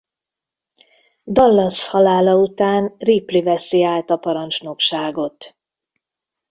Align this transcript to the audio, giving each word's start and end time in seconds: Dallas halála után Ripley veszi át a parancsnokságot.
Dallas 1.25 1.87
halála 1.87 2.35
után 2.35 2.95
Ripley 2.97 3.41
veszi 3.43 3.83
át 3.83 4.09
a 4.09 4.17
parancsnokságot. 4.17 5.57